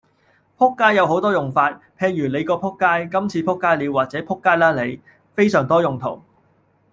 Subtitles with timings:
[0.57, 2.71] 仆街有好多用法，譬如你個仆
[3.03, 4.99] 街，今次仆街了或者仆街啦你，
[5.35, 6.23] 非常多用途